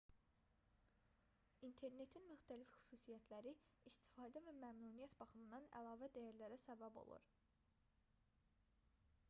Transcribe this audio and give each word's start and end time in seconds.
i̇nternetin 1.67 2.23
müxtəlif 2.29 2.71
xüsusiyyətləri 2.77 3.51
istifadə 3.91 4.43
və 4.47 4.55
məmnuniyyət 4.63 5.15
baxımından 5.21 5.67
əlavə 5.81 6.09
dəyərlərə 6.17 6.57
səbəb 6.65 6.97
olur 7.03 7.29